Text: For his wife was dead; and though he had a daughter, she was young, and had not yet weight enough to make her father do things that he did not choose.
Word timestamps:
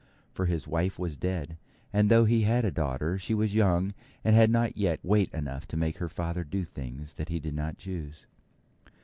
For 0.33 0.47
his 0.47 0.67
wife 0.67 0.97
was 0.97 1.15
dead; 1.15 1.59
and 1.93 2.09
though 2.09 2.25
he 2.25 2.41
had 2.41 2.65
a 2.65 2.71
daughter, 2.71 3.19
she 3.19 3.35
was 3.35 3.53
young, 3.53 3.93
and 4.23 4.35
had 4.35 4.49
not 4.49 4.75
yet 4.75 4.99
weight 5.05 5.31
enough 5.31 5.67
to 5.67 5.77
make 5.77 5.99
her 5.99 6.09
father 6.09 6.43
do 6.43 6.63
things 6.65 7.13
that 7.13 7.29
he 7.29 7.39
did 7.39 7.53
not 7.53 7.77
choose. 7.77 8.25